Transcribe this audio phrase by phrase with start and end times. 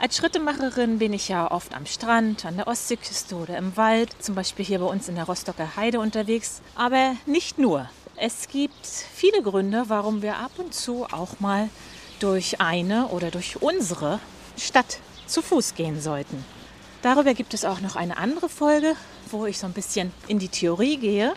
[0.00, 4.36] Als Schrittemacherin bin ich ja oft am Strand, an der Ostseeküste oder im Wald, zum
[4.36, 6.60] Beispiel hier bei uns in der Rostocker Heide unterwegs.
[6.76, 7.90] Aber nicht nur.
[8.14, 11.68] Es gibt viele Gründe, warum wir ab und zu auch mal
[12.20, 14.20] durch eine oder durch unsere
[14.56, 16.44] Stadt zu Fuß gehen sollten.
[17.02, 18.94] Darüber gibt es auch noch eine andere Folge,
[19.32, 21.34] wo ich so ein bisschen in die Theorie gehe.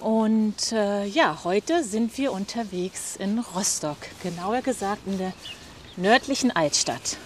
[0.00, 5.32] Und äh, ja, heute sind wir unterwegs in Rostock, genauer gesagt in der
[5.96, 7.16] nördlichen Altstadt.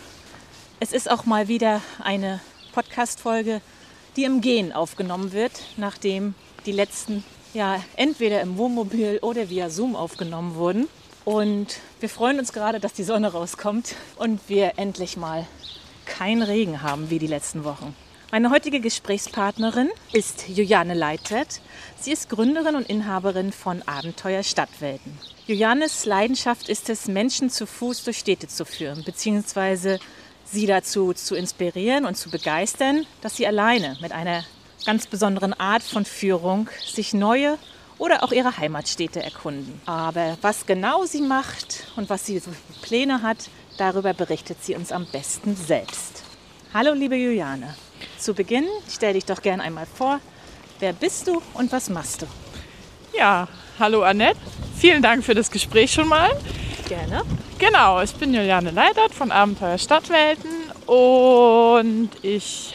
[0.79, 2.41] Es ist auch mal wieder eine
[2.75, 3.63] Podcast-Folge,
[4.15, 6.35] die im Gehen aufgenommen wird, nachdem
[6.67, 7.25] die letzten
[7.55, 10.87] ja entweder im Wohnmobil oder via Zoom aufgenommen wurden.
[11.25, 15.47] Und wir freuen uns gerade, dass die Sonne rauskommt und wir endlich mal
[16.05, 17.97] keinen Regen haben wie die letzten Wochen.
[18.31, 21.63] Meine heutige Gesprächspartnerin ist Juliane Leitert.
[21.99, 25.17] Sie ist Gründerin und Inhaberin von Abenteuer Stadtwelten.
[25.47, 30.01] Julianes Leidenschaft ist es, Menschen zu Fuß durch Städte zu führen, beziehungsweise
[30.51, 34.45] sie dazu zu inspirieren und zu begeistern, dass sie alleine mit einer
[34.85, 37.59] ganz besonderen Art von Führung sich neue
[37.99, 39.81] oder auch ihre Heimatstädte erkunden.
[39.87, 42.51] Aber was genau sie macht und was sie für
[42.83, 46.23] Pläne hat, darüber berichtet sie uns am besten selbst.
[46.73, 47.75] Hallo liebe Juliane,
[48.19, 50.21] zu Beginn stell dich doch gern einmal vor.
[50.79, 52.27] Wer bist du und was machst du?
[53.17, 54.39] Ja, hallo Annette.
[54.77, 56.31] Vielen Dank für das Gespräch schon mal.
[56.89, 57.23] Gerne.
[57.59, 60.51] Genau, ich bin Juliane Leitert von Abenteuer Stadtwelten
[60.87, 62.75] und ich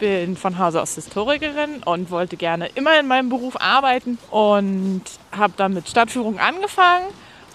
[0.00, 5.52] bin von Hause aus Historikerin und wollte gerne immer in meinem Beruf arbeiten und habe
[5.56, 7.06] dann mit Stadtführung angefangen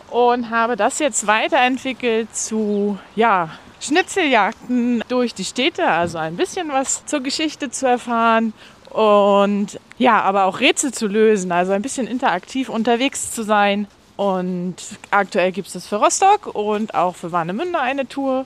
[0.09, 3.49] und habe das jetzt weiterentwickelt zu ja,
[3.81, 8.53] Schnitzeljagden durch die Städte, also ein bisschen was zur Geschichte zu erfahren
[8.89, 13.87] und ja, aber auch Rätsel zu lösen, also ein bisschen interaktiv unterwegs zu sein.
[14.15, 14.75] Und
[15.11, 18.45] aktuell gibt es das für Rostock und auch für Warnemünde eine Tour.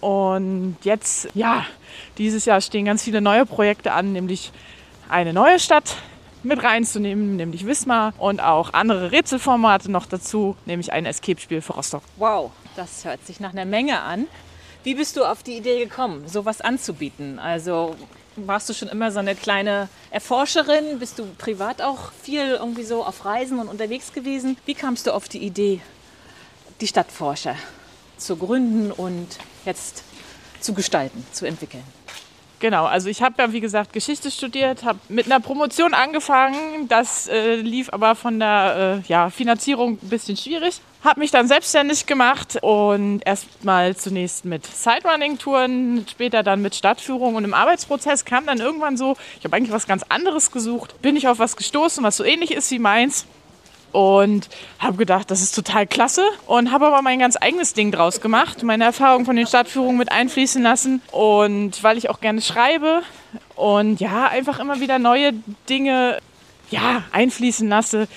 [0.00, 1.66] Und jetzt, ja,
[2.18, 4.52] dieses Jahr stehen ganz viele neue Projekte an, nämlich
[5.08, 5.96] eine neue Stadt
[6.44, 12.02] mit reinzunehmen, nämlich Wismar und auch andere Rätselformate noch dazu, nämlich ein Escape-Spiel für Rostock.
[12.16, 14.26] Wow, das hört sich nach einer Menge an.
[14.84, 17.40] Wie bist du auf die Idee gekommen, sowas anzubieten?
[17.40, 17.96] Also
[18.46, 20.98] warst du schon immer so eine kleine Erforscherin?
[20.98, 24.56] Bist du privat auch viel irgendwie so auf Reisen und unterwegs gewesen?
[24.66, 25.80] Wie kamst du auf die Idee,
[26.80, 27.56] die Stadtforscher
[28.16, 30.02] zu gründen und jetzt
[30.60, 31.84] zu gestalten, zu entwickeln?
[32.60, 36.88] Genau, also ich habe ja wie gesagt Geschichte studiert, habe mit einer Promotion angefangen.
[36.88, 40.80] Das äh, lief aber von der äh, ja, Finanzierung ein bisschen schwierig.
[41.04, 47.44] Habe mich dann selbstständig gemacht und erstmal zunächst mit Siderunning-Touren, später dann mit Stadtführung und
[47.44, 51.28] im Arbeitsprozess kam dann irgendwann so, ich habe eigentlich was ganz anderes gesucht, bin ich
[51.28, 53.26] auf was gestoßen, was so ähnlich ist wie meins
[53.92, 56.22] und habe gedacht, das ist total klasse.
[56.46, 60.12] Und habe aber mein ganz eigenes Ding draus gemacht, meine Erfahrung von den Stadtführungen mit
[60.12, 61.02] einfließen lassen.
[61.12, 63.02] Und weil ich auch gerne schreibe
[63.56, 65.32] und ja, einfach immer wieder neue
[65.68, 66.18] Dinge
[66.70, 68.08] ja, einfließen lasse.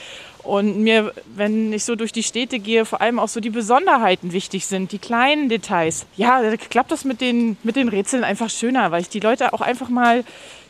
[0.44, 4.32] Und mir, wenn ich so durch die Städte gehe, vor allem auch so die Besonderheiten
[4.32, 6.08] wichtig sind, die kleinen Details.
[6.18, 9.54] Ja, da klappt das mit den, mit den Rätseln einfach schöner, weil ich die Leute
[9.54, 10.24] auch einfach mal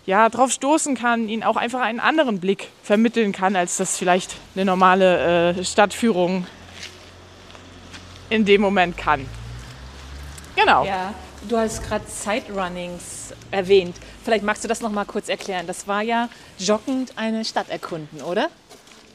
[0.05, 4.35] ja, drauf stoßen kann, ihnen auch einfach einen anderen Blick vermitteln kann, als das vielleicht
[4.55, 6.47] eine normale äh, Stadtführung
[8.29, 9.25] in dem Moment kann.
[10.55, 10.85] Genau.
[10.85, 11.13] Ja,
[11.47, 13.95] du hast gerade Siderunnings erwähnt.
[14.23, 15.67] Vielleicht magst du das noch mal kurz erklären.
[15.67, 18.49] Das war ja joggend eine Stadt erkunden, oder?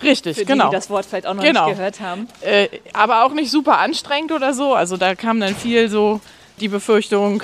[0.03, 0.69] Richtig, Für die, genau.
[0.69, 1.67] Die das Wort vielleicht auch noch genau.
[1.67, 2.29] nicht gehört haben.
[2.43, 4.75] Äh, aber auch nicht super anstrengend oder so.
[4.75, 6.21] Also da kam dann viel so
[6.61, 7.43] die Befürchtung,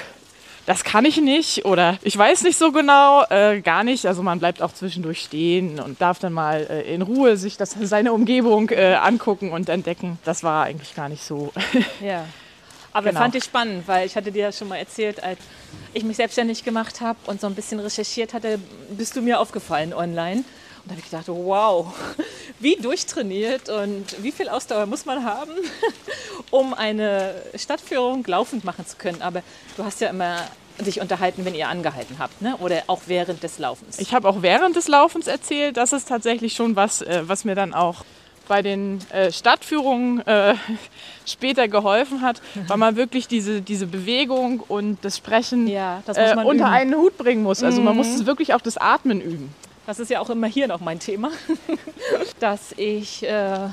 [0.67, 4.06] das kann ich nicht oder ich weiß nicht so genau, äh, gar nicht.
[4.06, 7.76] Also man bleibt auch zwischendurch stehen und darf dann mal äh, in Ruhe sich das,
[7.82, 10.19] seine Umgebung äh, angucken und entdecken.
[10.25, 11.53] Das war eigentlich gar nicht so.
[12.00, 12.25] ja.
[12.93, 13.20] Aber genau.
[13.20, 15.41] fand ich spannend, weil ich hatte dir ja schon mal erzählt, als
[15.94, 18.59] ich mich selbstständig gemacht habe und so ein bisschen recherchiert hatte,
[18.91, 20.44] bist du mir aufgefallen online.
[20.84, 21.94] Und da habe ich gedacht, wow,
[22.58, 25.52] wie durchtrainiert und wie viel Ausdauer muss man haben,
[26.50, 29.23] um eine Stadtführung laufend machen zu können.
[29.23, 29.43] Aber
[29.76, 30.38] du hast ja immer
[30.82, 32.56] sich unterhalten, wenn ihr angehalten habt, ne?
[32.58, 33.99] oder auch während des Laufens.
[34.00, 35.76] Ich habe auch während des Laufens erzählt.
[35.76, 38.05] Das ist tatsächlich schon was, äh, was mir dann auch
[38.49, 40.55] bei den äh, Stadtführungen äh,
[41.26, 46.35] später geholfen hat, weil man wirklich diese, diese Bewegung und das Sprechen Ja, das äh,
[46.37, 46.62] unter üben.
[46.64, 47.62] einen Hut bringen muss.
[47.62, 47.99] Also man Mhm.
[47.99, 49.55] muss wirklich auch das Atmen üben.
[49.87, 51.31] Das ist ja auch immer hier noch mein Thema,
[52.40, 53.69] dass ich äh,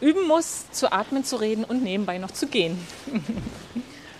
[0.00, 2.78] üben muss, zu atmen, zu reden und nebenbei noch zu gehen.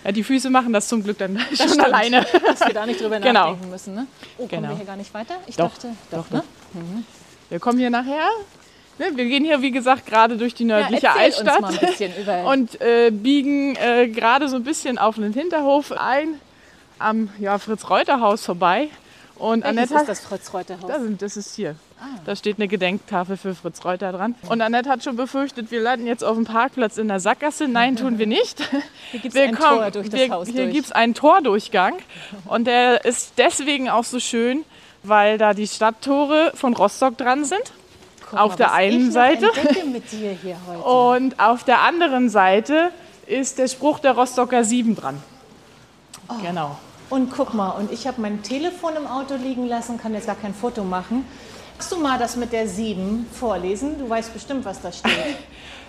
[0.03, 1.81] Ja, die Füße machen das zum Glück dann schon stimmt.
[1.83, 2.25] alleine.
[2.47, 3.51] Dass wir da nicht drüber Genau.
[3.51, 3.93] nachdenken müssen.
[3.93, 4.07] Ne?
[4.39, 4.69] Oh, kommen Genau.
[4.69, 5.35] wir hier gar nicht weiter?
[5.45, 6.43] Ich Doch, dachte, doch, ne?
[7.49, 8.27] Wir kommen hier nachher.
[8.97, 13.75] Ne, wir gehen hier, wie gesagt, gerade durch die nördliche uns Altstadt und äh, biegen
[13.75, 16.39] äh, gerade so ein bisschen auf einen Hinterhof ein,
[16.97, 18.87] am ja, Fritz-Reuter-Haus vorbei.
[19.41, 20.87] Und Welches Annette ist das Fritz-Reuter-Haus?
[20.87, 21.75] da sind, das ist hier.
[22.25, 24.35] Da steht eine Gedenktafel für Fritz Reuter dran.
[24.49, 27.67] Und Annette hat schon befürchtet, wir landen jetzt auf dem Parkplatz in der Sackgasse.
[27.67, 28.59] Nein, tun wir nicht.
[29.11, 31.93] Hier gibt es ein kommen- Tor durch das wir, Haus Hier gibt es einen Tordurchgang.
[32.45, 34.63] Und der ist deswegen auch so schön,
[35.03, 37.61] weil da die Stadttore von Rostock dran sind.
[38.29, 39.47] Guck auf mal, der einen Seite.
[39.55, 40.81] entdecke mit dir hier heute.
[40.83, 42.89] Und auf der anderen Seite
[43.27, 45.21] ist der Spruch der Rostocker Sieben dran.
[46.29, 46.33] Oh.
[46.43, 46.77] Genau.
[47.11, 50.37] Und guck mal, und ich habe mein Telefon im Auto liegen lassen, kann jetzt gar
[50.37, 51.25] kein Foto machen.
[51.73, 53.99] Kannst du mal das mit der 7 vorlesen?
[53.99, 55.11] Du weißt bestimmt, was da steht.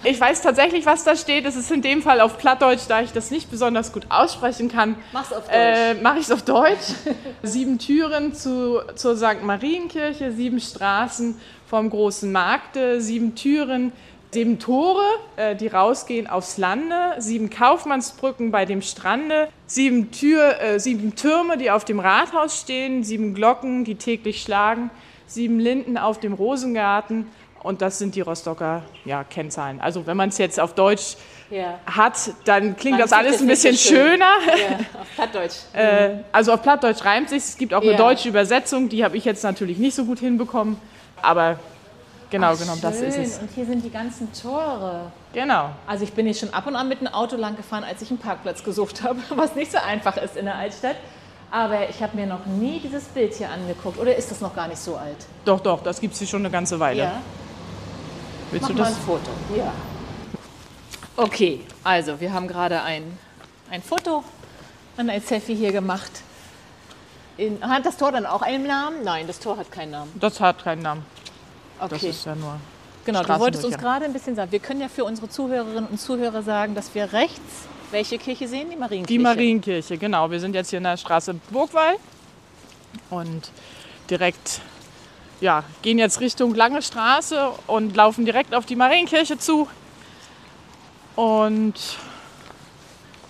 [0.04, 1.44] Ich weiß tatsächlich, was da steht.
[1.44, 4.96] Es ist in dem Fall auf Plattdeutsch, da ich das nicht besonders gut aussprechen kann.
[5.12, 5.54] Mach's auf Deutsch.
[5.54, 6.88] Äh, Mache ich es auf Deutsch.
[7.44, 9.44] sieben Türen zu, zur St.
[9.44, 13.92] Marienkirche, sieben Straßen vom Großen Markte, sieben Türen,
[14.32, 15.05] sieben Tore,
[15.37, 21.58] äh, die rausgehen aufs Lande, sieben Kaufmannsbrücken bei dem Strande, sieben, Tür, äh, sieben Türme,
[21.58, 24.90] die auf dem Rathaus stehen, sieben Glocken, die täglich schlagen,
[25.26, 27.26] sieben Linden auf dem Rosengarten.
[27.62, 29.81] Und das sind die Rostocker ja, Kennzahlen.
[29.81, 31.17] Also wenn man es jetzt auf Deutsch
[31.49, 31.78] ja.
[31.87, 34.12] hat, dann klingt Dann das alles es ein bisschen schön.
[34.12, 34.32] schöner.
[34.46, 35.56] ja, auf Plattdeutsch.
[35.75, 37.38] Äh, also auf Plattdeutsch reimt sich.
[37.38, 40.76] Es gibt auch eine deutsche Übersetzung, die habe ich jetzt natürlich nicht so gut hinbekommen.
[41.20, 41.58] Aber
[42.32, 43.25] genau, genau, das ist Schön.
[43.25, 43.38] es.
[43.38, 45.12] Und hier sind die ganzen Tore.
[45.32, 45.70] Genau.
[45.87, 48.11] Also ich bin hier schon ab und an mit dem Auto lang gefahren, als ich
[48.11, 50.96] einen Parkplatz gesucht habe, was nicht so einfach ist in der Altstadt.
[51.50, 53.99] Aber ich habe mir noch nie dieses Bild hier angeguckt.
[53.99, 55.19] Oder ist das noch gar nicht so alt?
[55.44, 57.12] Doch, doch, das gibt es hier schon eine ganze Weile.
[58.50, 58.96] Willst Mach du mal das?
[58.96, 59.31] ein Foto.
[59.56, 59.73] Ja.
[61.17, 63.19] Okay, also wir haben gerade ein,
[63.70, 64.25] ein Foto
[64.96, 66.11] und ein Selfie hier gemacht.
[67.37, 69.05] In, hat das Tor dann auch einen Namen?
[69.05, 70.11] Nein, das Tor hat keinen Namen.
[70.19, 71.05] Das hat keinen Namen.
[71.80, 72.58] Das Okay, ist ja nur.
[73.04, 73.22] genau.
[73.22, 74.52] Du wolltest uns gerade ein bisschen sagen.
[74.52, 78.70] Wir können ja für unsere Zuhörerinnen und Zuhörer sagen, dass wir rechts welche Kirche sehen?
[78.70, 79.06] Die Marienkirche.
[79.12, 80.30] Die Marienkirche, genau.
[80.30, 81.96] Wir sind jetzt hier in der Straße Burgwall
[83.10, 83.50] und
[84.08, 84.60] direkt,
[85.40, 89.68] ja, gehen jetzt Richtung Lange Straße und laufen direkt auf die Marienkirche zu.
[91.16, 91.75] Und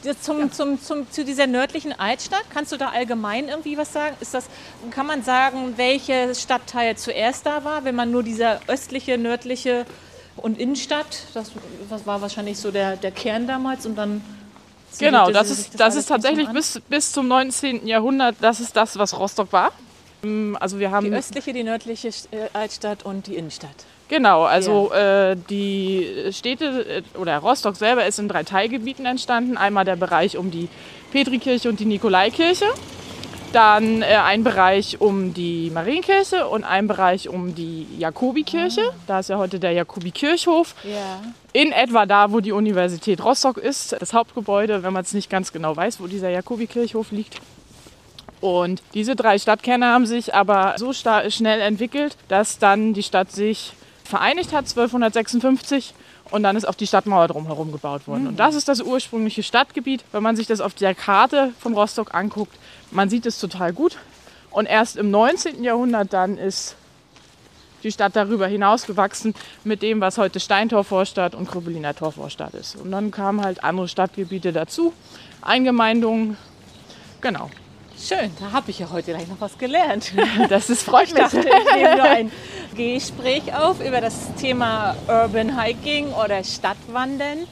[0.05, 4.17] Das Zum, zum, zum, zu dieser nördlichen Altstadt, kannst du da allgemein irgendwie was sagen?
[4.21, 4.47] Ist das,
[4.91, 9.87] kann man sagen, welcher Stadtteil zuerst da war, wenn man nur dieser östliche, nördliche
[10.37, 11.53] und Innenstadt, das,
[11.89, 14.25] das war wahrscheinlich so der, der Kern damals und dann...
[14.99, 17.87] Genau, siedelte das ist, das alles ist tatsächlich bis, bis zum 19.
[17.87, 19.73] Jahrhundert, das ist das, was Rostock war.
[20.23, 23.87] Ähm, Also wir haben Die östliche, die nördliche äh, Altstadt und die Innenstadt.
[24.13, 29.57] Genau, also äh, die Städte äh, oder Rostock selber ist in drei Teilgebieten entstanden.
[29.57, 30.69] Einmal der Bereich um die
[31.13, 32.67] Petrikirche und die Nikolaikirche,
[33.55, 38.83] dann äh, ein Bereich um die Marienkirche und ein Bereich um die Jakobikirche.
[39.07, 40.75] Da ist ja heute der Jakobikirchhof.
[40.85, 41.23] Ja.
[41.55, 45.55] In etwa da, wo die Universität Rostock ist, das Hauptgebäude, wenn man es nicht ganz
[45.55, 47.41] genau weiß, wo dieser Jakobikirchhof liegt.
[48.43, 53.73] Und diese drei Stadtkerne haben sich aber so schnell entwickelt, dass dann die Stadt sich
[54.05, 55.95] vereinigt hat, 1256.
[56.31, 58.27] Und dann ist auch die Stadtmauer drumherum gebaut worden.
[58.27, 60.05] Und das ist das ursprüngliche Stadtgebiet.
[60.13, 62.57] Wenn man sich das auf der Karte von Rostock anguckt,
[62.91, 63.99] man sieht es total gut.
[64.51, 65.63] Und erst im 19.
[65.63, 66.77] Jahrhundert dann ist
[67.83, 72.77] die Stadt darüber hinausgewachsen mit dem, was heute Steintorvorstadt und Krüppeliner Torvorstadt ist.
[72.77, 74.93] Und dann kamen halt andere Stadtgebiete dazu,
[75.41, 76.37] Eingemeindungen.
[77.21, 77.51] Genau,
[78.05, 80.13] Schön, da habe ich ja heute gleich noch was gelernt.
[80.49, 81.23] das ist, freut Ich mich.
[81.23, 82.33] ich nehme nur ein
[82.75, 87.47] Gespräch auf über das Thema Urban Hiking oder Stadtwandern,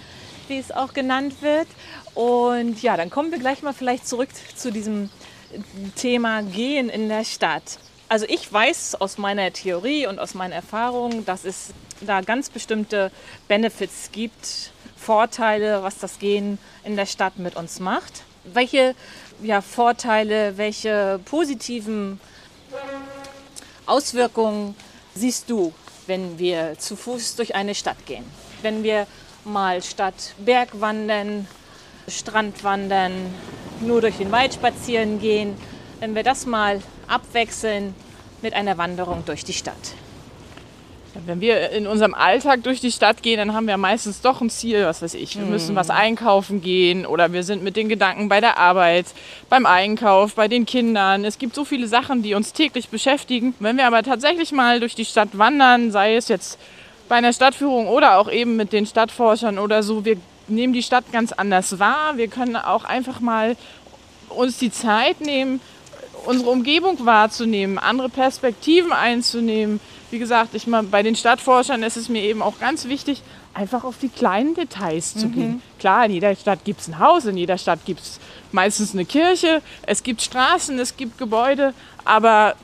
[0.49, 1.69] wie es auch genannt wird.
[2.14, 5.09] Und ja, dann kommen wir gleich mal vielleicht zurück zu diesem
[5.95, 7.78] Thema Gehen in der Stadt.
[8.09, 13.12] Also ich weiß aus meiner Theorie und aus meinen Erfahrungen, dass es da ganz bestimmte
[13.47, 18.25] Benefits gibt, Vorteile, was das Gehen in der Stadt mit uns macht.
[18.42, 18.97] Welche
[19.43, 22.21] ja, Vorteile, welche positiven
[23.87, 24.75] Auswirkungen
[25.15, 25.73] siehst du,
[26.07, 28.25] wenn wir zu Fuß durch eine Stadt gehen?
[28.63, 29.07] Wenn wir
[29.45, 31.47] mal statt Berg wandern,
[32.09, 33.13] Strand wandern,
[33.81, 35.57] nur durch den Wald spazieren gehen,
[36.01, 37.95] wenn wir das mal abwechseln
[38.43, 39.95] mit einer Wanderung durch die Stadt.
[41.27, 44.50] Wenn wir in unserem Alltag durch die Stadt gehen, dann haben wir meistens doch ein
[44.50, 45.37] Ziel, was weiß ich.
[45.39, 49.07] Wir müssen was einkaufen gehen oder wir sind mit den Gedanken bei der Arbeit,
[49.49, 51.25] beim Einkauf, bei den Kindern.
[51.25, 53.55] Es gibt so viele Sachen, die uns täglich beschäftigen.
[53.61, 56.59] Wenn wir aber tatsächlich mal durch die Stadt wandern, sei es jetzt
[57.09, 60.17] bei einer Stadtführung oder auch eben mit den Stadtforschern oder so, wir
[60.49, 62.17] nehmen die Stadt ganz anders wahr.
[62.17, 63.57] Wir können auch einfach mal
[64.29, 65.61] uns die Zeit nehmen,
[66.27, 69.81] unsere Umgebung wahrzunehmen, andere Perspektiven einzunehmen.
[70.11, 73.23] Wie gesagt, ich mal, bei den Stadtforschern ist es mir eben auch ganz wichtig,
[73.55, 75.62] einfach auf die kleinen Details zu gehen.
[75.79, 78.21] Klar, in jeder Stadt gibt es ein Haus, in jeder Stadt gibt es
[78.52, 81.75] meistens eine Kirche, es gibt Straßen, es gibt Gebäude,
[82.05, 82.57] aber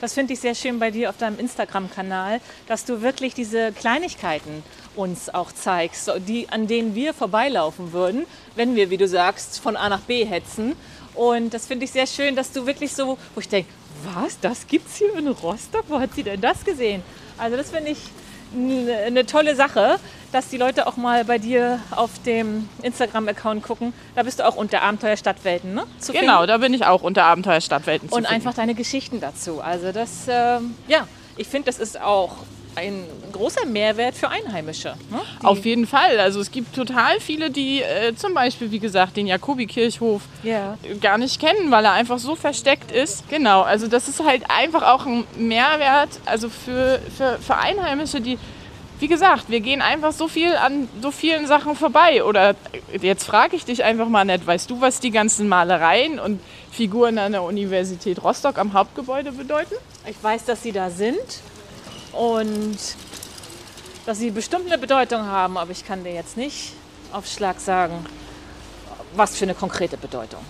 [0.00, 4.62] Das finde ich sehr schön bei dir auf deinem Instagram-Kanal, dass du wirklich diese Kleinigkeiten
[4.94, 8.26] uns auch zeigst, die, an denen wir vorbeilaufen würden,
[8.56, 10.74] wenn wir, wie du sagst, von A nach B hetzen.
[11.14, 13.70] Und das finde ich sehr schön, dass du wirklich so, wo ich denke,
[14.14, 15.84] was, das gibt's hier in Rostock?
[15.88, 17.02] Wo hat sie denn das gesehen?
[17.38, 17.98] Also das finde ich
[18.54, 19.98] eine tolle Sache,
[20.32, 23.92] dass die Leute auch mal bei dir auf dem Instagram-Account gucken.
[24.14, 25.84] Da bist du auch unter Abenteuer Stadtwelten, ne?
[25.98, 26.48] Zu genau, finden.
[26.48, 29.60] da bin ich auch unter Abenteuer Stadtwelten Und einfach deine Geschichten dazu.
[29.60, 32.36] Also das, ähm, ja, ich finde, das ist auch
[32.76, 34.94] ein großer Mehrwert für Einheimische.
[35.10, 35.20] Ne?
[35.42, 36.18] Auf jeden Fall.
[36.20, 40.76] Also es gibt total viele, die äh, zum Beispiel, wie gesagt, den Jakobikirchhof Ja.
[41.00, 43.28] gar nicht kennen, weil er einfach so versteckt ist.
[43.28, 48.38] Genau, also das ist halt einfach auch ein Mehrwert, also für, für, für Einheimische, die,
[48.98, 52.24] wie gesagt, wir gehen einfach so viel an so vielen Sachen vorbei.
[52.24, 52.54] Oder
[53.00, 56.40] jetzt frage ich dich einfach mal nett, weißt du, was die ganzen Malereien und
[56.70, 59.74] Figuren an der Universität Rostock am Hauptgebäude bedeuten?
[60.08, 61.16] Ich weiß, dass sie da sind
[62.12, 62.78] und
[64.06, 66.72] dass sie bestimmt eine Bedeutung haben, aber ich kann dir jetzt nicht
[67.12, 68.06] auf Schlag sagen,
[69.14, 70.40] was für eine konkrete Bedeutung.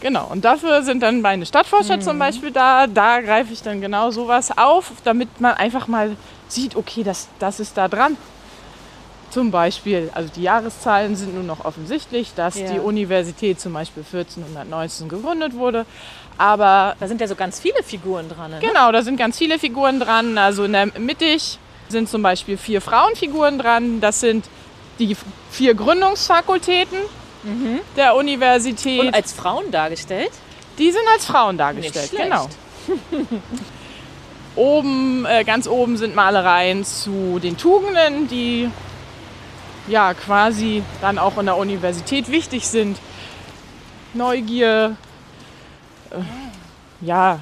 [0.00, 2.86] Genau, und dafür sind dann meine Stadtforscher zum Beispiel da.
[2.86, 6.16] Da greife ich dann genau sowas auf, damit man einfach mal
[6.46, 8.16] sieht, okay, das, das ist da dran.
[9.30, 12.72] Zum Beispiel, also die Jahreszahlen sind nun noch offensichtlich, dass Ja.
[12.72, 15.84] die Universität zum Beispiel 1419 gegründet wurde.
[16.38, 18.52] Aber Da sind ja so ganz viele Figuren dran.
[18.52, 18.58] Ne?
[18.60, 20.38] genau, da sind ganz viele Figuren dran.
[20.38, 24.00] Also in der mittig sind zum Beispiel vier Frauenfiguren dran.
[24.00, 24.46] Das sind
[24.98, 25.16] die
[25.50, 26.98] vier Gründungsfakultäten
[27.96, 29.00] der Universität.
[29.00, 30.30] Und als Frauen dargestellt.
[30.78, 32.48] Die sind als Frauen dargestellt, genau.
[34.56, 38.70] oben, äh, ganz oben sind Malereien zu den Tugenden, die
[39.88, 42.98] ja quasi dann auch in der Universität wichtig sind.
[44.14, 44.96] Neugier,
[46.10, 47.40] äh, ja,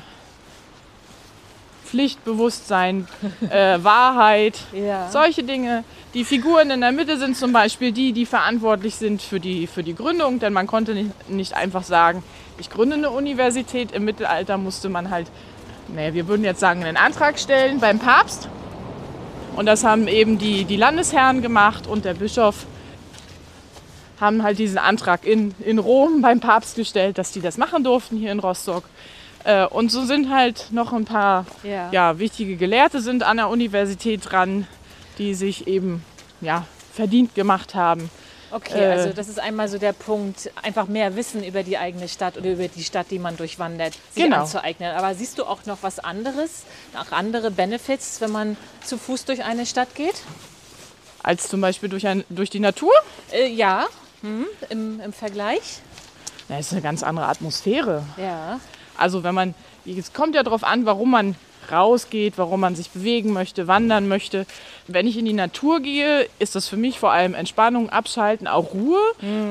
[1.85, 3.07] Pflichtbewusstsein,
[3.49, 5.09] äh, Wahrheit, Ja.
[5.11, 5.85] solche Dinge.
[6.15, 9.83] Die Figuren in der Mitte sind zum Beispiel die, die verantwortlich sind für die, für
[9.83, 12.23] die Gründung, denn man konnte nicht, nicht einfach sagen,
[12.59, 13.93] ich gründe eine Universität.
[13.93, 15.29] Im Mittelalter musste man halt,
[15.89, 18.49] naja, wir würden jetzt sagen, einen Antrag stellen beim Papst.
[19.55, 22.67] Und das haben eben die, die Landesherren gemacht und der Bischof
[24.21, 28.17] haben halt diesen Antrag in, in Rom beim Papst gestellt, dass die das machen durften
[28.17, 28.85] hier in Rostock.
[29.45, 31.91] Äh, Und so sind halt noch ein paar Ja.
[31.93, 34.67] ja, wichtige Gelehrte sind an der Universität dran,
[35.19, 36.03] die sich eben
[36.41, 38.11] ja, verdient gemacht haben.
[38.53, 42.09] Okay, Äh, also das ist einmal so der Punkt, einfach mehr Wissen über die eigene
[42.09, 44.43] Stadt oder über die Stadt, die man durchwandert, sich Genau.
[44.43, 44.93] anzueignen.
[44.95, 46.63] Aber siehst du auch noch was anderes,
[46.97, 50.15] auch andere Benefits, wenn man zu Fuß durch eine Stadt geht?
[51.23, 52.93] Als zum Beispiel durch, ein, durch die Natur.
[53.33, 53.87] Äh, ja,
[54.23, 55.81] hm, im, im Vergleich.
[56.49, 58.03] Das ist eine ganz andere Atmosphäre.
[58.17, 58.61] Ja.
[58.97, 59.55] Also wenn man,
[59.85, 61.35] es kommt ja darauf an, warum man
[61.71, 64.47] rausgeht, warum man sich bewegen möchte, wandern möchte.
[64.87, 68.73] Wenn ich in die Natur gehe, ist das für mich vor allem Entspannung, Abschalten, auch
[68.73, 69.01] Ruhe.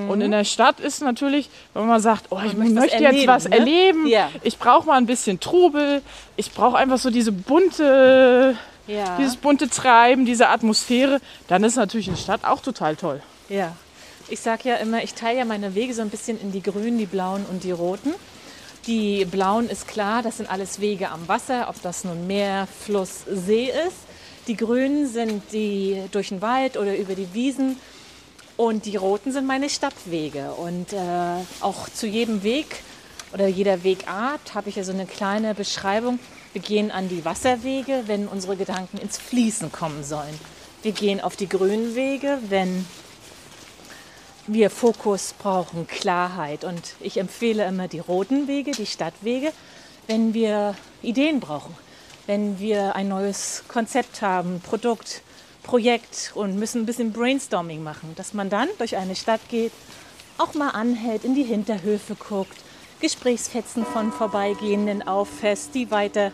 [0.08, 2.60] Und in der Stadt ist natürlich, wenn man sagt, oh, ich Mhm.
[2.60, 3.58] möchte möchte jetzt erleben, was ne?
[3.58, 4.30] erleben, Ja.
[4.44, 6.02] ich brauche mal ein bisschen Trubel,
[6.38, 8.56] ich brauche einfach so diese bunte,
[8.88, 9.18] Ja.
[9.18, 11.20] dieses bunte Treiben, diese Atmosphäre,
[11.50, 13.22] dann ist natürlich eine Stadt auch total toll.
[13.50, 13.76] Ja.
[14.28, 16.98] Ich sage ja immer, ich teile ja meine Wege so ein bisschen in die grünen,
[16.98, 18.14] die blauen und die roten.
[18.88, 23.24] Die blauen ist klar, das sind alles Wege am Wasser, ob das nun Meer, Fluss,
[23.28, 23.98] See ist.
[24.48, 27.78] Die grünen sind die durch den Wald oder über die Wiesen.
[28.58, 30.52] Und die roten sind meine Stadtwege.
[30.54, 30.98] Und äh,
[31.62, 32.82] auch zu jedem Weg
[33.32, 36.20] oder jeder Wegart habe ich ja so eine kleine Beschreibung.
[36.54, 40.40] Wir gehen an die Wasserwege, wenn unsere Gedanken ins Fließen kommen sollen.
[40.82, 42.86] Wir gehen auf die grünen Wege, wenn
[44.48, 46.64] wir Fokus brauchen, Klarheit.
[46.64, 49.52] Und ich empfehle immer die roten Wege, die Stadtwege,
[50.08, 51.76] wenn wir Ideen brauchen.
[52.28, 55.22] wenn wir ein neues Konzept haben, Produkt,
[55.62, 59.72] Projekt und müssen ein bisschen Brainstorming machen, dass man dann durch eine Stadt geht,
[60.38, 62.58] auch mal anhält, in die Hinterhöfe guckt,
[63.00, 66.32] Gesprächsfetzen von Vorbeigehenden auffasst, die weiter.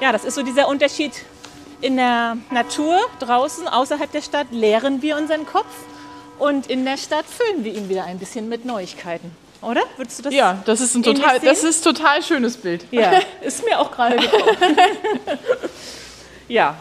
[0.00, 1.12] ja, das ist so dieser Unterschied
[1.80, 5.72] in der Natur draußen, außerhalb der Stadt, leeren wir unseren Kopf
[6.38, 9.30] und in der Stadt füllen wir ihn wieder ein bisschen mit Neuigkeiten.
[9.62, 9.82] Oder?
[9.96, 12.86] Würdest du das Ja, das ist ein total, das ist total schönes Bild.
[12.90, 14.56] Ja, ist mir auch gerade gekommen.
[16.48, 16.76] ja.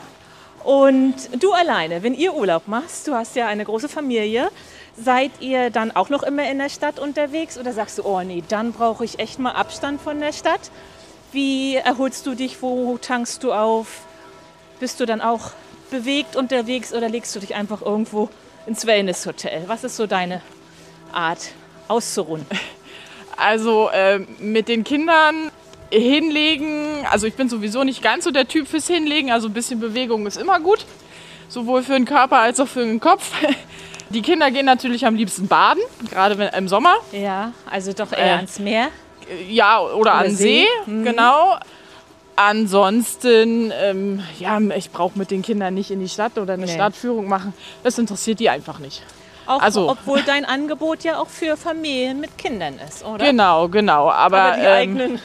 [0.63, 4.49] Und du alleine, wenn ihr Urlaub machst, du hast ja eine große Familie,
[4.97, 8.43] seid ihr dann auch noch immer in der Stadt unterwegs oder sagst du, oh nee,
[8.47, 10.71] dann brauche ich echt mal Abstand von der Stadt?
[11.31, 12.61] Wie erholst du dich?
[12.61, 14.01] Wo tankst du auf?
[14.79, 15.51] Bist du dann auch
[15.91, 18.29] bewegt unterwegs oder legst du dich einfach irgendwo
[18.65, 19.63] ins Wellnesshotel?
[19.67, 20.41] Was ist so deine
[21.11, 21.51] Art
[21.87, 22.45] auszuruhen?
[23.37, 25.49] Also äh, mit den Kindern
[25.91, 29.79] hinlegen, also ich bin sowieso nicht ganz so der Typ fürs Hinlegen, also ein bisschen
[29.79, 30.85] Bewegung ist immer gut,
[31.47, 33.31] sowohl für den Körper als auch für den Kopf.
[34.09, 36.95] Die Kinder gehen natürlich am liebsten baden, gerade im Sommer.
[37.11, 38.87] Ja, also doch eher äh, ans Meer.
[39.47, 40.91] Ja, oder, oder an See, See.
[40.91, 41.03] Mhm.
[41.03, 41.57] genau.
[42.35, 46.73] Ansonsten, ähm, ja, ich brauche mit den Kindern nicht in die Stadt oder eine nee.
[46.73, 47.53] Stadtführung machen.
[47.83, 49.03] Das interessiert die einfach nicht.
[49.49, 53.25] Auch, also, obwohl dein Angebot ja auch für Familien mit Kindern ist, oder?
[53.25, 54.11] Genau, genau.
[54.11, 55.21] Aber, aber die ähm, eigenen.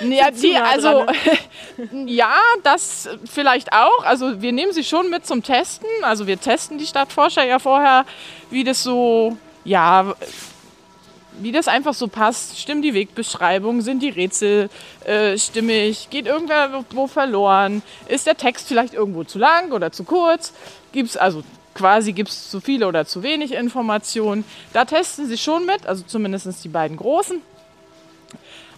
[0.10, 1.04] ja, die, also
[2.06, 4.04] ja, das vielleicht auch.
[4.04, 5.86] Also wir nehmen sie schon mit zum Testen.
[6.00, 8.06] Also wir testen die Stadtforscher ja vorher,
[8.48, 10.14] wie das so, ja,
[11.38, 12.58] wie das einfach so passt.
[12.58, 13.82] Stimmt die Wegbeschreibung?
[13.82, 14.70] Sind die Rätsel
[15.04, 16.08] äh, stimmig?
[16.08, 17.82] Geht irgendwer wo verloren?
[18.06, 20.54] Ist der Text vielleicht irgendwo zu lang oder zu kurz?
[20.90, 21.42] Gibt es also
[21.78, 24.44] quasi gibt es zu viele oder zu wenig Informationen?
[24.72, 27.40] Da testen sie schon mit, also zumindest die beiden Großen.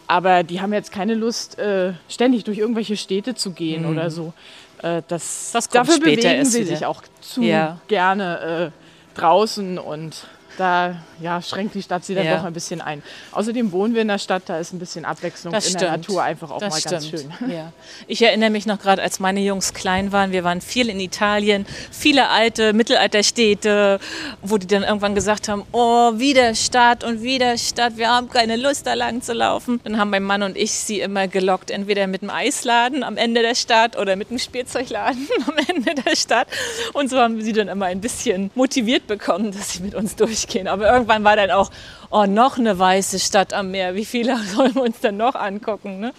[0.06, 3.90] Aber die haben jetzt keine Lust, äh, ständig durch irgendwelche Städte zu gehen mhm.
[3.90, 4.34] oder so.
[4.82, 6.76] Äh, das, das dafür bewegen sie wieder.
[6.76, 7.80] sich auch zu ja.
[7.88, 10.26] gerne äh, draußen und
[10.60, 12.36] da ja, schränkt die Stadt sie dann ja.
[12.36, 13.02] doch ein bisschen ein.
[13.32, 15.82] Außerdem wohnen wir in der Stadt, da ist ein bisschen Abwechslung das in stimmt.
[15.82, 16.92] der Natur einfach auch das mal stimmt.
[16.92, 17.50] ganz schön.
[17.50, 17.72] Ja.
[18.06, 21.64] Ich erinnere mich noch gerade, als meine Jungs klein waren, wir waren viel in Italien,
[21.90, 24.00] viele alte Mittelalterstädte,
[24.42, 28.56] wo die dann irgendwann gesagt haben, oh, wieder Stadt und wieder Stadt, wir haben keine
[28.56, 29.80] Lust da lang zu laufen.
[29.84, 33.40] Dann haben mein Mann und ich sie immer gelockt, entweder mit dem Eisladen am Ende
[33.40, 36.48] der Stadt oder mit dem Spielzeugladen am Ende der Stadt.
[36.92, 40.16] Und so haben wir sie dann immer ein bisschen motiviert bekommen, dass sie mit uns
[40.16, 40.49] durchgehen.
[40.68, 41.70] Aber irgendwann war dann auch,
[42.10, 43.94] oh, noch eine weiße Stadt am Meer.
[43.94, 46.00] Wie viele sollen wir uns dann noch angucken?
[46.00, 46.12] Ne?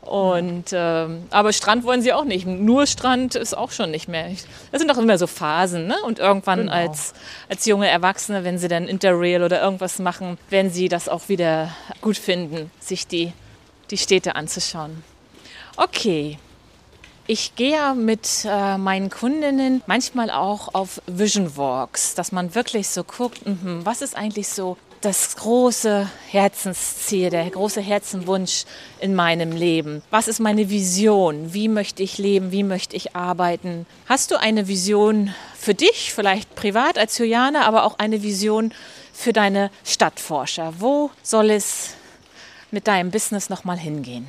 [0.00, 2.46] Und, ähm, aber Strand wollen sie auch nicht.
[2.46, 4.30] Nur Strand ist auch schon nicht mehr.
[4.72, 5.86] Das sind doch immer so Phasen.
[5.86, 5.96] Ne?
[6.04, 6.72] Und irgendwann genau.
[6.72, 7.14] als,
[7.48, 11.70] als junge Erwachsene, wenn sie dann Interrail oder irgendwas machen, werden sie das auch wieder
[12.00, 13.32] gut finden, sich die,
[13.90, 15.04] die Städte anzuschauen.
[15.76, 16.38] Okay.
[17.28, 23.04] Ich gehe mit äh, meinen Kundinnen manchmal auch auf Vision Walks, dass man wirklich so
[23.04, 28.64] guckt, mh, was ist eigentlich so das große Herzensziel, der große Herzenwunsch
[29.00, 30.02] in meinem Leben?
[30.10, 31.54] Was ist meine Vision?
[31.54, 32.50] Wie möchte ich leben?
[32.50, 33.86] Wie möchte ich arbeiten?
[34.06, 38.72] Hast du eine Vision für dich, vielleicht privat als Juliane, aber auch eine Vision
[39.12, 40.74] für deine Stadtforscher?
[40.78, 41.94] Wo soll es
[42.72, 44.26] mit deinem Business nochmal hingehen?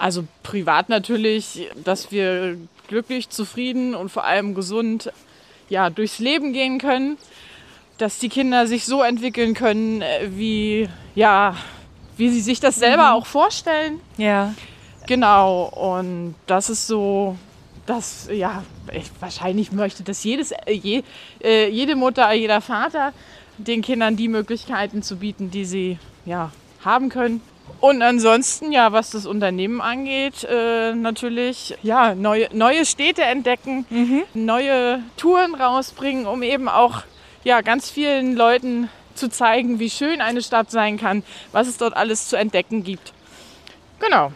[0.00, 2.56] Also privat natürlich, dass wir
[2.88, 5.12] glücklich, zufrieden und vor allem gesund
[5.68, 7.16] ja, durchs Leben gehen können
[8.00, 11.54] dass die Kinder sich so entwickeln können, äh, wie, ja,
[12.16, 13.16] wie sie sich das selber mhm.
[13.16, 14.00] auch vorstellen.
[14.16, 14.54] Ja.
[15.06, 17.36] Genau, und das ist so,
[17.86, 21.02] das, ja, ich, wahrscheinlich möchte das jedes, äh, je,
[21.42, 23.12] äh, jede Mutter, jeder Vater
[23.58, 27.42] den Kindern die Möglichkeiten zu bieten, die sie ja, haben können.
[27.80, 34.22] Und ansonsten, ja, was das Unternehmen angeht, äh, natürlich ja, neue, neue Städte entdecken, mhm.
[34.34, 37.02] neue Touren rausbringen, um eben auch
[37.44, 41.96] ja, ganz vielen Leuten zu zeigen, wie schön eine Stadt sein kann, was es dort
[41.96, 43.12] alles zu entdecken gibt.
[43.98, 44.32] Genau.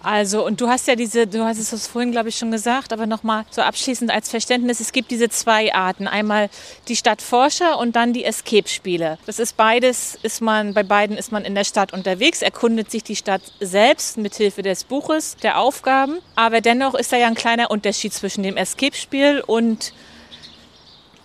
[0.00, 3.06] Also, und du hast ja diese, du hast es vorhin, glaube ich, schon gesagt, aber
[3.06, 6.06] nochmal so abschließend als Verständnis, es gibt diese zwei Arten.
[6.06, 6.50] Einmal
[6.86, 9.18] die Stadtforscher und dann die Escape-Spiele.
[9.26, 13.02] Das ist beides, ist man, bei beiden ist man in der Stadt unterwegs, erkundet sich
[13.02, 16.18] die Stadt selbst mit Hilfe des Buches, der Aufgaben.
[16.36, 19.92] Aber dennoch ist da ja ein kleiner Unterschied zwischen dem Escape-Spiel und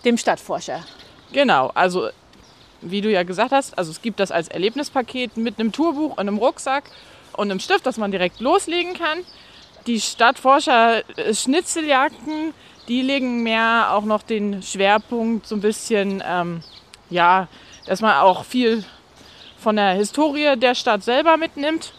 [0.04, 0.84] dem Stadtforscher.
[1.32, 2.10] Genau, also
[2.82, 6.20] wie du ja gesagt hast, also es gibt das als Erlebnispaket mit einem Tourbuch und
[6.20, 6.84] einem Rucksack
[7.34, 9.20] und einem Stift, dass man direkt loslegen kann.
[9.88, 12.54] Die Stadtforscher äh, Schnitzeljagden,
[12.88, 16.64] die legen mehr auch noch den Schwerpunkt so ein bisschen, ähm,
[17.10, 17.48] ja,
[17.86, 18.84] dass man auch viel
[19.58, 21.94] von der Historie der Stadt selber mitnimmt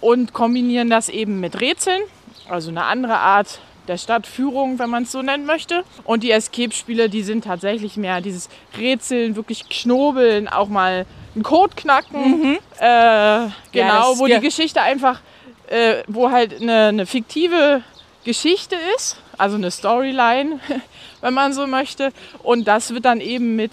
[0.00, 2.02] und kombinieren das eben mit Rätseln,
[2.48, 5.84] also eine andere Art der Stadtführung, wenn man es so nennen möchte.
[6.04, 11.74] Und die Escape-Spiele, die sind tatsächlich mehr dieses Rätseln, wirklich knobeln, auch mal einen Code
[11.76, 12.20] knacken.
[12.20, 12.58] Mhm.
[12.78, 15.20] Äh, genau, ja, wo die Geschichte einfach,
[15.68, 17.82] äh, wo halt eine, eine fiktive
[18.24, 20.60] Geschichte ist, also eine Storyline,
[21.20, 22.12] wenn man so möchte.
[22.42, 23.72] Und das wird dann eben mit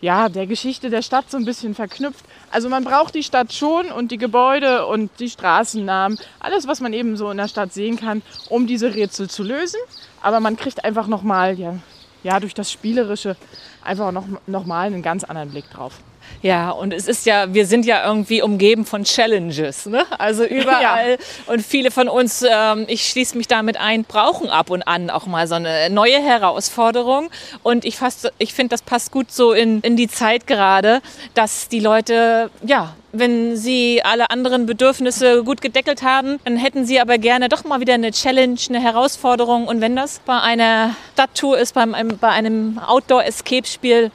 [0.00, 2.24] ja, der Geschichte der Stadt so ein bisschen verknüpft.
[2.50, 6.92] Also man braucht die Stadt schon und die Gebäude und die Straßennamen, alles, was man
[6.92, 9.80] eben so in der Stadt sehen kann, um diese Rätsel zu lösen.
[10.20, 11.76] Aber man kriegt einfach nochmal, ja,
[12.22, 13.36] ja, durch das Spielerische
[13.82, 15.94] einfach noch, noch mal einen ganz anderen Blick drauf.
[16.42, 20.04] Ja, und es ist ja, wir sind ja irgendwie umgeben von Challenges, ne?
[20.18, 21.12] Also überall.
[21.12, 21.52] Ja.
[21.52, 25.26] Und viele von uns, ähm, ich schließe mich damit ein, brauchen ab und an auch
[25.26, 27.30] mal so eine neue Herausforderung.
[27.62, 27.98] Und ich,
[28.38, 31.00] ich finde, das passt gut so in, in die Zeit gerade,
[31.32, 37.00] dass die Leute, ja, wenn sie alle anderen Bedürfnisse gut gedeckelt haben, dann hätten sie
[37.00, 39.66] aber gerne doch mal wieder eine Challenge, eine Herausforderung.
[39.66, 44.10] Und wenn das bei einer Stadttour ist, beim, bei einem Outdoor-Escape-Spiel,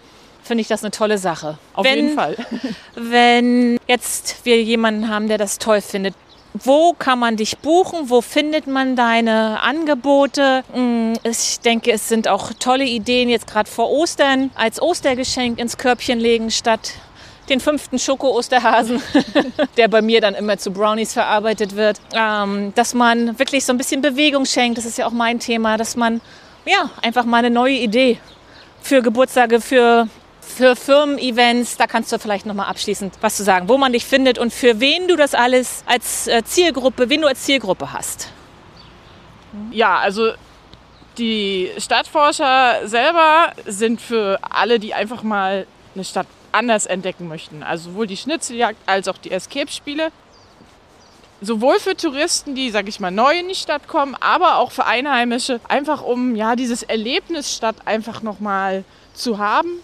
[0.49, 1.59] finde ich das eine tolle Sache.
[1.75, 2.35] Auf wenn, jeden Fall.
[2.95, 6.15] wenn jetzt wir jemanden haben, der das toll findet,
[6.55, 8.09] wo kann man dich buchen?
[8.09, 10.63] Wo findet man deine Angebote?
[10.75, 15.77] Mm, ich denke, es sind auch tolle Ideen jetzt gerade vor Ostern als Ostergeschenk ins
[15.77, 16.93] Körbchen legen statt
[17.47, 19.01] den fünften Schoko-Osterhasen,
[19.77, 21.99] der bei mir dann immer zu Brownies verarbeitet wird.
[22.15, 25.77] Ähm, dass man wirklich so ein bisschen Bewegung schenkt, das ist ja auch mein Thema,
[25.77, 26.21] dass man
[26.65, 28.17] ja einfach mal eine neue Idee
[28.81, 30.07] für Geburtstage, für
[30.49, 34.37] für Firmen-Events, da kannst du vielleicht nochmal abschließend was zu sagen, wo man dich findet
[34.37, 38.31] und für wen du das alles als äh, Zielgruppe, wen du als Zielgruppe hast.
[39.71, 40.31] Ja, also
[41.17, 47.63] die Stadtforscher selber sind für alle, die einfach mal eine Stadt anders entdecken möchten.
[47.63, 50.09] Also sowohl die Schnitzeljagd als auch die Escape-Spiele.
[51.41, 54.85] Sowohl für Touristen, die, sag ich mal, neu in die Stadt kommen, aber auch für
[54.85, 58.83] Einheimische, einfach um ja dieses Erlebnis Stadt einfach nochmal
[59.13, 59.81] zu haben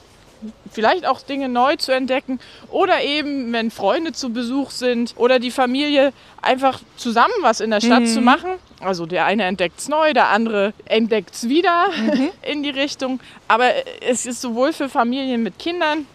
[0.71, 5.51] vielleicht auch Dinge neu zu entdecken oder eben, wenn Freunde zu Besuch sind oder die
[5.51, 8.07] Familie, einfach zusammen was in der Stadt mhm.
[8.07, 8.51] zu machen.
[8.79, 12.29] Also der eine entdeckt es neu, der andere entdeckt es wieder mhm.
[12.41, 13.19] in die Richtung.
[13.47, 16.05] Aber es ist sowohl für Familien mit Kindern,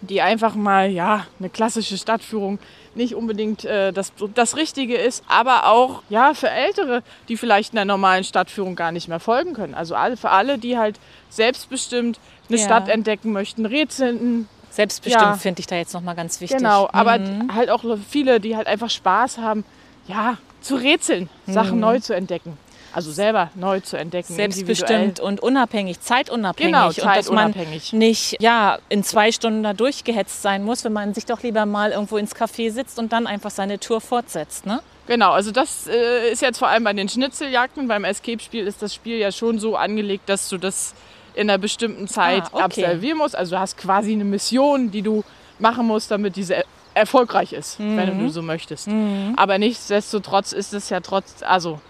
[0.00, 2.58] die einfach mal ja eine klassische Stadtführung
[2.96, 7.76] nicht unbedingt äh, das, das Richtige ist, aber auch ja für Ältere, die vielleicht in
[7.76, 9.74] der normalen Stadtführung gar nicht mehr folgen können.
[9.74, 10.98] Also alle, für alle, die halt
[11.30, 12.64] selbstbestimmt eine ja.
[12.64, 14.48] Stadt entdecken möchten, rätseln.
[14.70, 15.34] Selbstbestimmt ja.
[15.34, 16.58] finde ich da jetzt nochmal ganz wichtig.
[16.58, 17.54] Genau, aber mhm.
[17.54, 19.64] halt auch viele, die halt einfach Spaß haben,
[20.08, 21.52] ja, zu rätseln, mhm.
[21.52, 22.58] Sachen neu zu entdecken.
[22.94, 24.34] Also selber neu zu entdecken.
[24.34, 26.72] Selbstbestimmt und unabhängig, zeitunabhängig.
[26.72, 27.74] Genau, zeitunabhängig.
[27.74, 31.26] Und dass man nicht ja, in zwei Stunden da durchgehetzt sein muss, wenn man sich
[31.26, 34.64] doch lieber mal irgendwo ins Café sitzt und dann einfach seine Tour fortsetzt.
[34.64, 34.80] Ne?
[35.06, 37.88] Genau, also das äh, ist jetzt vor allem bei den Schnitzeljagden.
[37.88, 40.94] Beim Escape-Spiel ist das Spiel ja schon so angelegt, dass du das
[41.34, 42.62] in einer bestimmten Zeit ah, okay.
[42.62, 43.36] absolvieren musst.
[43.36, 45.24] Also du hast quasi eine Mission, die du
[45.58, 47.96] machen musst, damit diese erfolgreich ist, mhm.
[47.96, 48.86] wenn du so möchtest.
[48.86, 49.34] Mhm.
[49.36, 51.80] Aber nichtsdestotrotz ist es ja trotz, also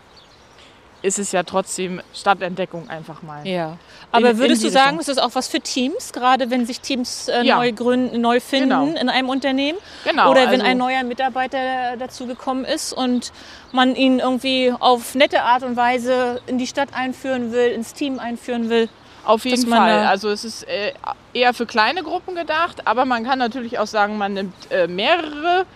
[1.04, 3.46] ist es ja trotzdem Stadtentdeckung einfach mal.
[3.46, 3.76] Ja.
[4.10, 6.80] Aber in, würdest in du sagen, ist das auch was für Teams, gerade wenn sich
[6.80, 7.56] Teams äh, ja.
[7.56, 8.86] neu gründen, neu finden genau.
[8.86, 9.78] in einem Unternehmen?
[10.04, 10.30] Genau.
[10.30, 13.32] Oder wenn also ein neuer Mitarbeiter dazu gekommen ist und
[13.70, 18.18] man ihn irgendwie auf nette Art und Weise in die Stadt einführen will, ins Team
[18.18, 18.88] einführen will?
[19.26, 20.06] Auf jeden Fall.
[20.06, 20.92] Also es ist äh,
[21.34, 25.66] eher für kleine Gruppen gedacht, aber man kann natürlich auch sagen, man nimmt äh, mehrere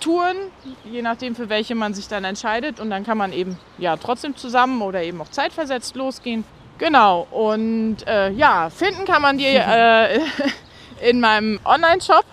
[0.00, 0.36] Touren,
[0.84, 4.36] je nachdem für welche man sich dann entscheidet und dann kann man eben ja trotzdem
[4.36, 6.44] zusammen oder eben auch zeitversetzt losgehen.
[6.78, 10.20] Genau und äh, ja, finden kann man die äh,
[11.08, 12.24] in meinem Online-Shop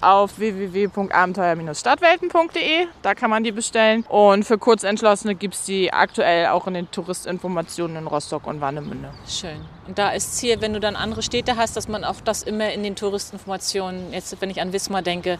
[0.00, 2.86] auf www.abenteuer-stadtwelten.de.
[3.02, 4.04] Da kann man die bestellen.
[4.08, 9.08] Und für Kurzentschlossene gibt es die aktuell auch in den Touristinformationen in Rostock und Warnemünde.
[9.26, 9.64] Schön.
[9.86, 12.72] Und da ist Ziel, wenn du dann andere Städte hast, dass man auch das immer
[12.72, 15.38] in den Touristinformationen, jetzt wenn ich an Wismar denke,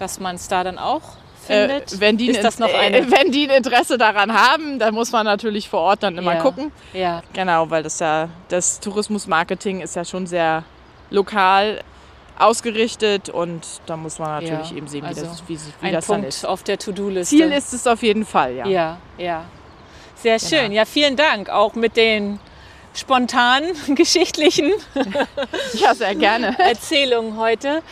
[0.00, 1.02] dass man es da dann auch
[1.48, 1.92] äh, findet.
[1.92, 3.10] Äh, wenn, die ist das noch eine?
[3.10, 6.40] Wenn die ein Interesse daran haben, dann muss man natürlich vor Ort dann immer ja.
[6.40, 6.72] gucken.
[6.92, 7.22] Ja.
[7.32, 10.64] Genau, weil das ja das Tourismusmarketing ist ja schon sehr
[11.10, 11.82] lokal
[12.38, 15.92] ausgerichtet und da muss man natürlich ja, eben sehen, wie also das, wie, wie ein
[15.92, 16.46] das Punkt dann ist.
[16.46, 17.36] auf der To-Do-Liste.
[17.36, 18.66] Ziel ist es auf jeden Fall, ja.
[18.66, 19.44] Ja, ja.
[20.14, 20.48] Sehr genau.
[20.48, 20.72] schön.
[20.72, 22.40] Ja, vielen Dank auch mit den
[22.94, 24.72] spontanen, geschichtlichen
[25.74, 26.58] ja, sehr gerne.
[26.58, 27.82] Erzählungen heute.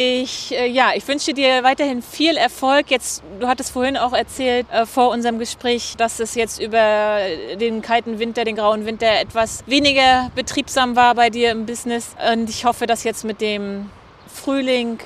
[0.00, 2.88] Ich, äh, ja, ich wünsche dir weiterhin viel Erfolg.
[2.88, 7.18] Jetzt, du hattest vorhin auch erzählt äh, vor unserem Gespräch, dass es jetzt über
[7.60, 12.14] den kalten Winter, den grauen Winter etwas weniger betriebsam war bei dir im Business.
[12.32, 13.90] Und ich hoffe, dass jetzt mit dem
[14.32, 15.00] Frühling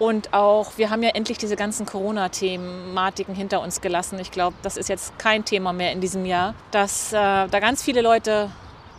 [0.00, 4.18] und auch, wir haben ja endlich diese ganzen Corona-Thematiken hinter uns gelassen.
[4.18, 7.84] Ich glaube, das ist jetzt kein Thema mehr in diesem Jahr, dass äh, da ganz
[7.84, 8.50] viele Leute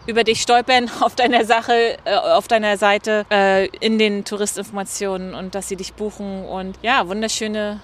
[0.08, 5.56] über dich stolpern auf deiner Sache, äh, auf deiner Seite äh, in den Touristinformationen und
[5.56, 7.80] dass sie dich buchen und ja, wunderschöne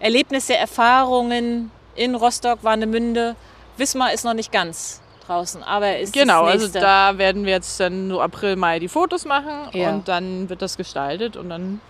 [0.00, 3.36] Erlebnisse, Erfahrungen in Rostock, Warnemünde.
[3.76, 8.10] Wismar ist noch nicht ganz draußen, aber ist Genau, also da werden wir jetzt dann
[8.10, 9.90] so April, Mai die Fotos machen Ja.
[9.90, 11.80] und dann wird das gestaltet und dann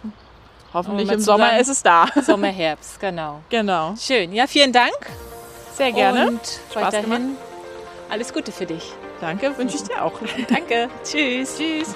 [0.73, 2.07] hoffentlich im Sommer ist es da.
[2.23, 3.41] Sommer, Herbst, genau.
[3.51, 3.95] genau.
[4.01, 4.33] Schön.
[4.33, 4.95] Ja, vielen Dank.
[5.77, 6.29] Sehr gerne.
[6.29, 7.29] Und Spaß weiterhin gemacht.
[8.11, 8.93] alles Gute für dich.
[9.21, 10.21] Danke, wünsche ich dir auch.
[10.49, 10.89] Danke.
[11.03, 11.57] Tschüss.
[11.57, 11.95] Tschüss.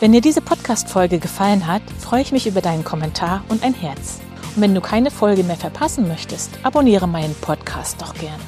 [0.00, 4.18] Wenn dir diese Podcast-Folge gefallen hat, freue ich mich über deinen Kommentar und ein Herz.
[4.56, 8.40] Und wenn du keine Folge mehr verpassen möchtest, abonniere meinen Podcast doch gern.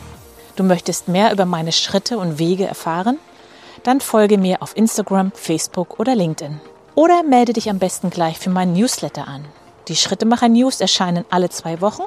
[0.57, 3.19] Du möchtest mehr über meine Schritte und Wege erfahren?
[3.85, 6.61] Dann folge mir auf Instagram, Facebook oder LinkedIn.
[6.97, 9.45] Oder melde dich am besten gleich für meinen Newsletter an.
[9.89, 12.05] Die Schrittemacher News erscheinen alle zwei Wochen